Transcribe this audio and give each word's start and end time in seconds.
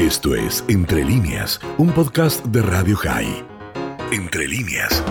Esto 0.00 0.34
es 0.34 0.64
Entre 0.70 1.04
líneas, 1.04 1.60
un 1.76 1.92
podcast 1.92 2.42
de 2.46 2.62
Radio 2.62 2.96
High. 2.96 3.44
Entre 4.10 4.48
líneas. 4.48 5.04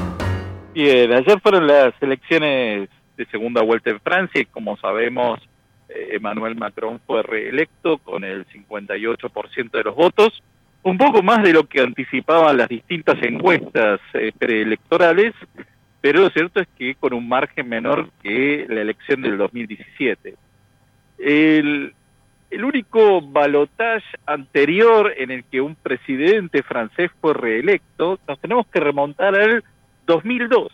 Bien, 0.74 1.14
ayer 1.14 1.40
fueron 1.42 1.68
las 1.68 1.94
elecciones 2.02 2.90
de 3.16 3.26
segunda 3.28 3.62
vuelta 3.62 3.92
en 3.92 4.00
Francia 4.00 4.42
y 4.42 4.46
como 4.46 4.78
sabemos, 4.78 5.48
eh, 5.90 6.14
Emmanuel 6.14 6.56
Macron 6.56 7.00
fue 7.06 7.22
reelecto 7.22 8.00
con 8.00 8.24
el 8.24 8.48
58% 8.48 9.70
de 9.70 9.84
los 9.84 9.96
votos, 9.96 10.42
un 10.82 10.98
poco 10.98 11.22
más 11.22 11.44
de 11.44 11.54
lo 11.54 11.68
que 11.68 11.82
anticipaban 11.82 12.58
las 12.58 12.68
distintas 12.68 13.22
encuestas 13.22 14.00
eh, 14.16 14.32
preelectorales, 14.40 15.36
pero 16.02 16.22
lo 16.22 16.30
cierto 16.32 16.62
es 16.62 16.68
que 16.80 16.96
con 16.96 17.14
un 17.14 17.30
margen 17.30 17.70
menor 17.70 18.10
que 18.24 18.66
la 18.68 18.82
elección 18.82 19.22
del 19.22 19.38
2017. 19.38 20.34
El, 21.20 21.94
el 22.50 22.64
único 22.64 23.22
balotaje 23.22 24.18
anterior 24.26 25.14
en 25.18 25.32
el 25.32 25.44
que 25.44 25.62
un 25.62 25.76
presidente 25.76 26.64
francés 26.64 27.12
fue 27.22 27.34
reelecto, 27.34 28.20
nos 28.28 28.40
tenemos 28.40 28.68
que 28.68 28.80
remontar 28.80 29.36
al 29.36 29.64
2002. 30.08 30.72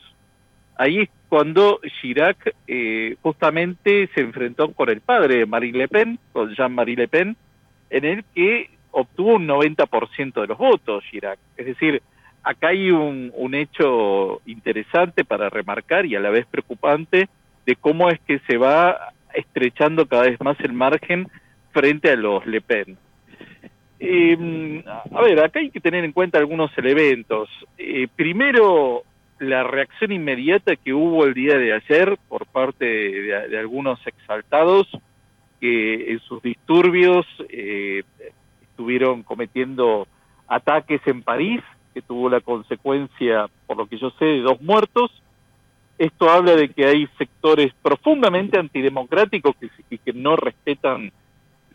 Ahí 0.77 1.01
es 1.01 1.09
cuando 1.27 1.79
Chirac 2.01 2.55
eh, 2.67 3.17
justamente 3.21 4.09
se 4.13 4.21
enfrentó 4.21 4.71
con 4.71 4.89
el 4.89 5.01
padre 5.01 5.39
de 5.39 5.45
Marine 5.45 5.79
Le 5.79 5.87
Pen, 5.87 6.19
con 6.31 6.53
Jean-Marie 6.53 6.95
Le 6.95 7.07
Pen, 7.07 7.35
en 7.89 8.05
el 8.05 8.23
que 8.33 8.69
obtuvo 8.91 9.35
un 9.35 9.47
90% 9.47 10.41
de 10.41 10.47
los 10.47 10.57
votos 10.57 11.03
Chirac. 11.09 11.39
Es 11.57 11.65
decir, 11.65 12.01
acá 12.43 12.69
hay 12.69 12.91
un, 12.91 13.31
un 13.35 13.53
hecho 13.53 14.41
interesante 14.45 15.25
para 15.25 15.49
remarcar 15.49 16.05
y 16.05 16.15
a 16.15 16.21
la 16.21 16.29
vez 16.29 16.45
preocupante 16.45 17.27
de 17.65 17.75
cómo 17.75 18.09
es 18.09 18.19
que 18.21 18.39
se 18.47 18.57
va 18.57 19.13
estrechando 19.33 20.05
cada 20.05 20.23
vez 20.23 20.39
más 20.39 20.57
el 20.61 20.71
margen 20.71 21.27
frente 21.75 22.09
a 22.09 22.15
los 22.15 22.45
Le 22.45 22.61
Pen. 22.61 22.97
Eh, 23.99 24.83
a 24.85 25.21
ver, 25.21 25.43
acá 25.43 25.59
hay 25.59 25.69
que 25.69 25.81
tener 25.81 26.05
en 26.05 26.13
cuenta 26.13 26.37
algunos 26.37 26.71
elementos. 26.77 27.49
Eh, 27.77 28.07
primero, 28.15 29.03
la 29.39 29.63
reacción 29.63 30.13
inmediata 30.13 30.77
que 30.77 30.93
hubo 30.93 31.25
el 31.25 31.33
día 31.33 31.57
de 31.57 31.73
ayer 31.73 32.17
por 32.29 32.45
parte 32.45 32.85
de, 32.85 33.57
algunos 33.59 33.99
exaltados 34.07 34.87
que 35.59 36.13
en 36.13 36.19
sus 36.21 36.41
disturbios 36.41 37.25
eh, 37.49 38.03
estuvieron 38.61 39.23
cometiendo 39.23 40.07
ataques 40.47 41.01
en 41.07 41.23
París, 41.23 41.61
que 41.93 42.01
tuvo 42.01 42.29
la 42.29 42.39
consecuencia, 42.39 43.47
por 43.67 43.75
lo 43.75 43.85
que 43.85 43.97
yo 43.97 44.11
sé, 44.11 44.23
de 44.23 44.39
dos 44.39 44.61
muertos. 44.61 45.11
Esto 45.97 46.29
habla 46.29 46.55
de 46.55 46.69
que 46.69 46.85
hay 46.85 47.07
sectores 47.17 47.73
profundamente 47.81 48.57
antidemocráticos 48.57 49.55
que, 49.57 49.97
que 49.97 50.13
no 50.13 50.37
respetan 50.37 51.11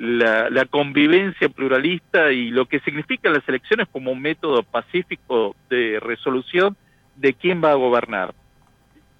la, 0.00 0.64
convivencia 0.64 1.50
pluralista 1.50 2.32
y 2.32 2.50
lo 2.50 2.66
que 2.66 2.80
significan 2.80 3.34
las 3.34 3.46
elecciones 3.46 3.86
como 3.92 4.12
un 4.12 4.20
método 4.20 4.62
pacífico 4.62 5.54
de 5.68 6.00
resolución 6.00 6.76
de 7.16 7.34
quién 7.34 7.62
va 7.62 7.72
a 7.72 7.76
gobernar. 7.76 8.34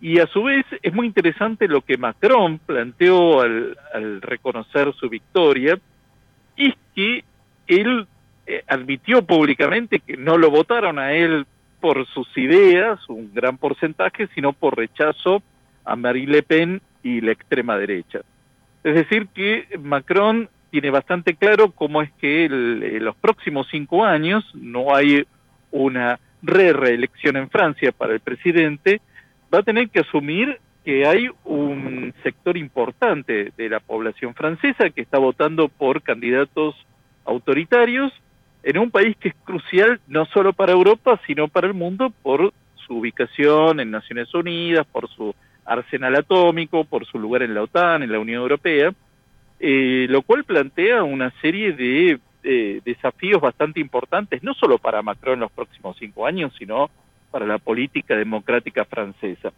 Y 0.00 0.20
a 0.20 0.26
su 0.28 0.44
vez 0.44 0.64
es 0.82 0.94
muy 0.94 1.06
interesante 1.06 1.68
lo 1.68 1.82
que 1.82 1.98
Macron 1.98 2.58
planteó 2.58 3.42
al, 3.42 3.76
al 3.92 4.22
reconocer 4.22 4.94
su 4.94 5.10
victoria, 5.10 5.78
es 6.56 6.74
que 6.94 7.24
él 7.66 8.06
eh, 8.46 8.64
admitió 8.66 9.22
públicamente 9.22 10.00
que 10.00 10.16
no 10.16 10.38
lo 10.38 10.50
votaron 10.50 10.98
a 10.98 11.12
él 11.12 11.44
por 11.80 12.06
sus 12.06 12.26
ideas, 12.38 12.98
un 13.08 13.34
gran 13.34 13.58
porcentaje, 13.58 14.28
sino 14.34 14.54
por 14.54 14.78
rechazo 14.78 15.42
a 15.84 15.94
Marine 15.94 16.32
Le 16.32 16.42
Pen 16.42 16.80
y 17.02 17.20
la 17.20 17.32
extrema 17.32 17.76
derecha. 17.76 18.20
Es 18.82 18.94
decir, 18.94 19.28
que 19.34 19.66
Macron 19.78 20.48
tiene 20.70 20.90
bastante 20.90 21.34
claro 21.34 21.72
cómo 21.72 22.02
es 22.02 22.10
que 22.12 22.44
en 22.44 23.04
los 23.04 23.16
próximos 23.16 23.66
cinco 23.70 24.04
años 24.04 24.44
no 24.54 24.94
hay 24.94 25.26
una 25.70 26.18
re-reelección 26.42 27.36
en 27.36 27.50
Francia 27.50 27.92
para 27.92 28.14
el 28.14 28.20
presidente, 28.20 29.00
va 29.52 29.58
a 29.58 29.62
tener 29.62 29.90
que 29.90 30.00
asumir 30.00 30.58
que 30.84 31.06
hay 31.06 31.28
un 31.44 32.14
sector 32.22 32.56
importante 32.56 33.52
de 33.56 33.68
la 33.68 33.80
población 33.80 34.34
francesa 34.34 34.90
que 34.90 35.02
está 35.02 35.18
votando 35.18 35.68
por 35.68 36.02
candidatos 36.02 36.74
autoritarios 37.24 38.12
en 38.62 38.78
un 38.78 38.90
país 38.90 39.16
que 39.18 39.28
es 39.28 39.34
crucial 39.44 40.00
no 40.06 40.24
solo 40.26 40.52
para 40.52 40.72
Europa, 40.72 41.20
sino 41.26 41.48
para 41.48 41.66
el 41.66 41.74
mundo 41.74 42.12
por 42.22 42.52
su 42.86 42.98
ubicación 42.98 43.80
en 43.80 43.90
Naciones 43.90 44.32
Unidas, 44.34 44.86
por 44.86 45.08
su 45.10 45.34
arsenal 45.64 46.16
atómico, 46.16 46.84
por 46.84 47.06
su 47.06 47.18
lugar 47.18 47.42
en 47.42 47.54
la 47.54 47.62
OTAN, 47.62 48.02
en 48.02 48.12
la 48.12 48.18
Unión 48.18 48.42
Europea, 48.42 48.92
eh, 49.60 50.06
lo 50.08 50.22
cual 50.22 50.44
plantea 50.44 51.02
una 51.02 51.30
serie 51.42 51.72
de 51.72 52.18
eh, 52.42 52.80
desafíos 52.82 53.40
bastante 53.42 53.78
importantes, 53.78 54.42
no 54.42 54.54
solo 54.54 54.78
para 54.78 55.02
Macron 55.02 55.34
en 55.34 55.40
los 55.40 55.52
próximos 55.52 55.96
cinco 55.98 56.26
años, 56.26 56.54
sino 56.58 56.90
para 57.30 57.46
la 57.46 57.58
política 57.58 58.16
democrática 58.16 58.86
francesa. 58.86 59.52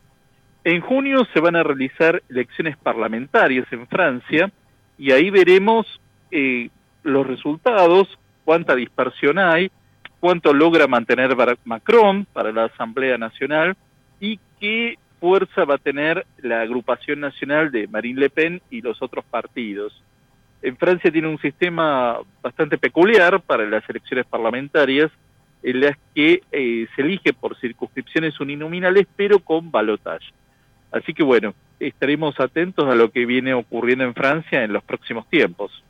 En 0.65 0.81
junio 0.81 1.25
se 1.33 1.41
van 1.41 1.55
a 1.55 1.62
realizar 1.62 2.21
elecciones 2.29 2.77
parlamentarias 2.77 3.67
en 3.73 3.87
Francia 3.87 4.51
y 4.99 5.12
ahí 5.12 5.31
veremos 5.31 5.87
eh, 6.33 6.69
los 7.05 7.25
resultados, 7.25 8.19
cuánta 8.45 8.75
dispersión 8.75 9.39
hay, 9.39 9.71
cuánto 10.19 10.53
logra 10.53 10.89
mantener 10.89 11.37
Macron 11.65 12.27
para 12.33 12.51
la 12.51 12.65
Asamblea 12.65 13.19
Nacional 13.19 13.77
y 14.21 14.41
qué 14.61 14.99
fuerza 15.22 15.65
va 15.65 15.77
a 15.77 15.78
tener 15.78 16.27
la 16.38 16.62
agrupación 16.62 17.21
nacional 17.21 17.71
de 17.71 17.87
Marine 17.87 18.22
Le 18.22 18.28
Pen 18.28 18.60
y 18.71 18.81
los 18.81 19.00
otros 19.00 19.25
partidos. 19.25 20.03
En 20.60 20.77
Francia 20.77 21.12
tiene 21.12 21.28
un 21.28 21.38
sistema 21.38 22.19
bastante 22.43 22.77
peculiar 22.77 23.41
para 23.41 23.65
las 23.66 23.88
elecciones 23.88 24.27
parlamentarias, 24.27 25.12
en 25.62 25.81
las 25.81 25.97
que 26.12 26.43
eh, 26.50 26.88
se 26.97 27.03
elige 27.03 27.32
por 27.32 27.56
circunscripciones 27.61 28.41
uninominales, 28.41 29.06
pero 29.15 29.38
con 29.38 29.71
balotaje. 29.71 30.27
Así 30.91 31.15
que 31.15 31.22
bueno, 31.22 31.55
estaremos 31.78 32.41
atentos 32.41 32.88
a 32.88 32.97
lo 32.97 33.12
que 33.12 33.25
viene 33.25 33.55
ocurriendo 33.55 34.03
en 34.03 34.15
Francia 34.15 34.65
en 34.65 34.72
los 34.72 34.82
próximos 34.82 35.28
tiempos. 35.31 35.84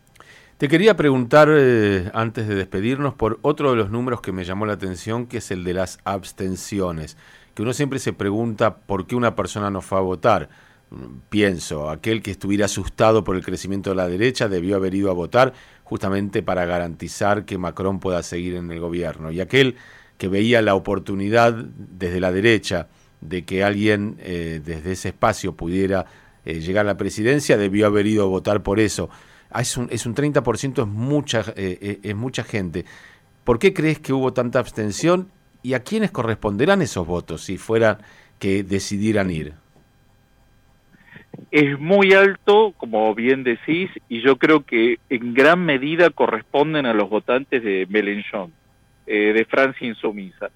Te 0.59 0.69
quería 0.69 0.95
preguntar, 0.95 1.49
eh, 1.51 2.11
antes 2.13 2.47
de 2.47 2.55
despedirnos, 2.55 3.15
por 3.15 3.39
otro 3.41 3.71
de 3.71 3.79
los 3.79 3.91
números 3.91 4.21
que 4.21 4.31
me 4.31 4.45
llamó 4.45 4.67
la 4.67 4.75
atención, 4.75 5.27
que 5.27 5.39
es 5.39 5.51
el 5.51 5.65
de 5.65 5.73
las 5.73 6.01
abstenciones 6.05 7.17
que 7.55 7.63
uno 7.63 7.73
siempre 7.73 7.99
se 7.99 8.13
pregunta 8.13 8.77
por 8.77 9.07
qué 9.07 9.17
una 9.17 9.35
persona 9.35 9.71
no 9.71 9.81
fue 9.83 9.99
a 9.99 10.03
votar. 10.03 10.49
Pienso, 11.31 11.89
aquel 11.89 12.23
que 12.23 12.31
estuviera 12.31 12.67
asustado 12.67 13.25
por 13.25 13.37
el 13.37 13.45
crecimiento 13.45 13.91
de 13.91 13.97
la 13.97 14.09
derecha 14.09 14.49
debió 14.49 14.77
haber 14.77 14.95
ido 14.95 15.11
a 15.11 15.15
votar 15.15 15.55
justamente 15.85 16.43
para 16.43 16.65
garantizar 16.67 17.45
que 17.45 17.59
Macron 17.59 17.99
pueda 17.99 18.23
seguir 18.23 18.57
en 18.57 18.71
el 18.71 18.81
gobierno. 18.81 19.31
Y 19.31 19.41
aquel 19.41 19.77
que 20.19 20.29
veía 20.29 20.63
la 20.63 20.75
oportunidad 20.75 21.53
desde 21.53 22.21
la 22.21 22.33
derecha 22.33 22.89
de 23.21 23.45
que 23.45 23.65
alguien 23.65 24.17
eh, 24.21 24.61
desde 24.65 24.93
ese 24.93 25.09
espacio 25.09 25.55
pudiera 25.55 26.07
eh, 26.45 26.61
llegar 26.61 26.87
a 26.87 26.89
la 26.89 26.97
presidencia 26.97 27.57
debió 27.57 27.87
haber 27.87 28.07
ido 28.07 28.25
a 28.25 28.27
votar 28.27 28.63
por 28.63 28.81
eso. 28.81 29.09
Ah, 29.51 29.63
es 29.63 29.77
un, 29.77 29.89
es 29.91 30.07
un 30.07 30.15
30%, 30.15 30.83
es 30.83 30.89
mucha, 30.89 31.45
eh, 31.57 32.01
es 32.03 32.17
mucha 32.17 32.45
gente. 32.45 32.85
¿Por 33.45 33.59
qué 33.59 33.73
crees 33.75 33.99
que 33.99 34.13
hubo 34.13 34.33
tanta 34.33 34.59
abstención 34.59 35.31
¿Y 35.63 35.75
a 35.75 35.81
quiénes 35.81 36.11
corresponderán 36.11 36.83
esos 36.83 37.07
votos 37.07 37.43
si 37.43 37.59
fueran 37.59 37.99
que 38.39 38.65
decidieran 38.65 39.31
ir? 39.31 39.55
Es 41.51 41.79
muy 41.79 42.13
alto, 42.13 42.75
como 42.77 43.15
bien 43.15 43.45
decís, 43.45 43.91
y 44.09 44.23
yo 44.23 44.37
creo 44.37 44.65
que 44.65 44.99
en 45.09 45.35
gran 45.35 45.65
medida 45.65 46.11
corresponden 46.11 46.87
a 46.87 46.93
los 46.93 47.09
votantes 47.09 47.63
de 47.63 47.87
Mélenchon, 47.89 48.53
eh, 49.07 49.33
de 49.33 49.45
Francia 49.45 49.87
Insumisa, 49.87 50.51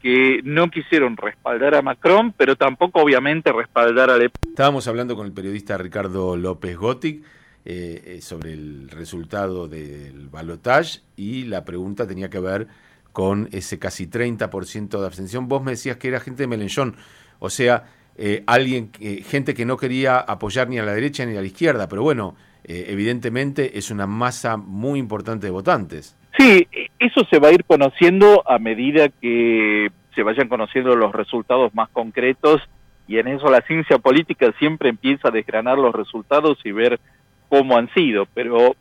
que 0.00 0.40
no 0.44 0.70
quisieron 0.70 1.16
respaldar 1.16 1.74
a 1.74 1.82
Macron, 1.82 2.32
pero 2.32 2.56
tampoco 2.56 3.00
obviamente 3.02 3.52
respaldar 3.52 4.10
a 4.10 4.16
Le 4.16 4.30
Estábamos 4.48 4.86
hablando 4.88 5.16
con 5.16 5.26
el 5.26 5.32
periodista 5.32 5.78
Ricardo 5.78 6.36
López 6.36 6.76
Gotic 6.76 7.24
eh, 7.64 8.02
eh, 8.06 8.20
sobre 8.22 8.52
el 8.52 8.88
resultado 8.88 9.68
del 9.68 10.28
balotage 10.28 11.00
y 11.16 11.44
la 11.44 11.64
pregunta 11.64 12.06
tenía 12.06 12.30
que 12.30 12.40
ver 12.40 12.68
con 13.12 13.48
ese 13.52 13.78
casi 13.78 14.06
30% 14.06 15.00
de 15.00 15.06
abstención. 15.06 15.48
Vos 15.48 15.62
me 15.62 15.72
decías 15.72 15.96
que 15.96 16.08
era 16.08 16.20
gente 16.20 16.42
de 16.42 16.46
Melenchón, 16.46 16.96
o 17.38 17.50
sea, 17.50 17.84
eh, 18.16 18.42
alguien, 18.46 18.90
gente 19.24 19.54
que 19.54 19.64
no 19.64 19.76
quería 19.76 20.18
apoyar 20.18 20.68
ni 20.68 20.78
a 20.78 20.82
la 20.82 20.94
derecha 20.94 21.24
ni 21.24 21.36
a 21.36 21.40
la 21.40 21.46
izquierda, 21.46 21.88
pero 21.88 22.02
bueno, 22.02 22.36
eh, 22.64 22.86
evidentemente 22.88 23.78
es 23.78 23.90
una 23.90 24.06
masa 24.06 24.56
muy 24.56 24.98
importante 24.98 25.46
de 25.46 25.50
votantes. 25.50 26.16
Sí, 26.38 26.66
eso 26.98 27.24
se 27.30 27.38
va 27.38 27.48
a 27.48 27.52
ir 27.52 27.64
conociendo 27.64 28.42
a 28.46 28.58
medida 28.58 29.08
que 29.08 29.88
se 30.14 30.22
vayan 30.22 30.48
conociendo 30.48 30.94
los 30.94 31.12
resultados 31.12 31.74
más 31.74 31.88
concretos 31.88 32.62
y 33.08 33.18
en 33.18 33.28
eso 33.28 33.50
la 33.50 33.62
ciencia 33.62 33.98
política 33.98 34.52
siempre 34.58 34.90
empieza 34.90 35.28
a 35.28 35.32
desgranar 35.32 35.78
los 35.78 35.94
resultados 35.94 36.58
y 36.64 36.72
ver 36.72 37.00
cómo 37.48 37.76
han 37.76 37.92
sido, 37.92 38.26
pero 38.34 38.76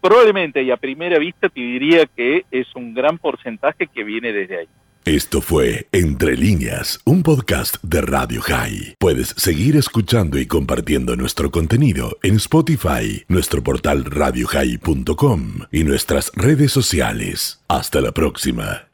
probablemente 0.00 0.62
y 0.62 0.70
a 0.70 0.76
primera 0.76 1.18
vista 1.18 1.48
te 1.48 1.60
diría 1.60 2.06
que 2.06 2.44
es 2.50 2.66
un 2.74 2.94
gran 2.94 3.18
porcentaje 3.18 3.86
que 3.86 4.04
viene 4.04 4.32
desde 4.32 4.60
ahí. 4.60 4.68
Esto 5.04 5.40
fue 5.40 5.88
Entre 5.90 6.36
líneas, 6.36 7.00
un 7.04 7.24
podcast 7.24 7.82
de 7.82 8.02
Radio 8.02 8.40
High. 8.40 8.94
Puedes 9.00 9.34
seguir 9.36 9.76
escuchando 9.76 10.38
y 10.38 10.46
compartiendo 10.46 11.16
nuestro 11.16 11.50
contenido 11.50 12.18
en 12.22 12.36
Spotify, 12.36 13.24
nuestro 13.26 13.64
portal 13.64 14.04
radiohigh.com 14.04 15.42
y 15.72 15.82
nuestras 15.82 16.30
redes 16.36 16.70
sociales. 16.70 17.64
Hasta 17.66 18.00
la 18.00 18.12
próxima. 18.12 18.86